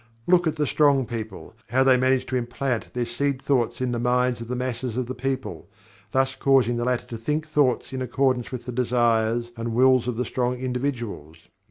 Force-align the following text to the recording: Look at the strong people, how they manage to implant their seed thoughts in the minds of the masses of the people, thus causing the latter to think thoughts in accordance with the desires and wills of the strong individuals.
Look 0.25 0.47
at 0.47 0.55
the 0.55 0.65
strong 0.65 1.05
people, 1.05 1.53
how 1.69 1.83
they 1.83 1.95
manage 1.95 2.25
to 2.25 2.35
implant 2.35 2.91
their 2.95 3.05
seed 3.05 3.39
thoughts 3.39 3.81
in 3.81 3.91
the 3.91 3.99
minds 3.99 4.41
of 4.41 4.47
the 4.47 4.55
masses 4.55 4.97
of 4.97 5.05
the 5.05 5.13
people, 5.13 5.69
thus 6.11 6.33
causing 6.35 6.77
the 6.77 6.85
latter 6.85 7.05
to 7.05 7.17
think 7.17 7.45
thoughts 7.45 7.93
in 7.93 8.01
accordance 8.01 8.51
with 8.51 8.65
the 8.65 8.71
desires 8.71 9.51
and 9.55 9.73
wills 9.75 10.07
of 10.07 10.17
the 10.17 10.25
strong 10.25 10.57
individuals. 10.57 11.37